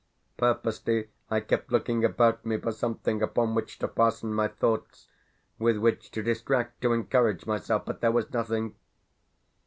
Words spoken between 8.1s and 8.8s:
was nothing.